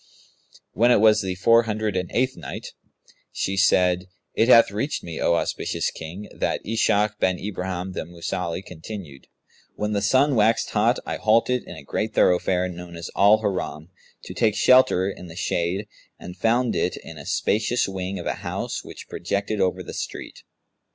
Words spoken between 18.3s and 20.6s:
house which projected over the street.